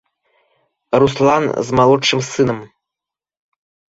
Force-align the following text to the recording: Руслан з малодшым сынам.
Руслан 1.01 1.43
з 1.67 1.77
малодшым 1.79 2.19
сынам. 2.31 2.59